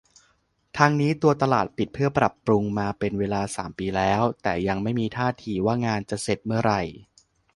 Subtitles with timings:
[0.77, 6.81] ทั้งนี้ตัวตลาดปิดเพื่อปรับปรุงมาเป็นเวลา สาม ปีแล้ว แต่ยังไม่มีท่าทีว่างานจะเสร็จเมื่อไหร่